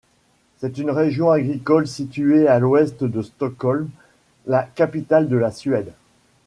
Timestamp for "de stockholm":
3.03-3.87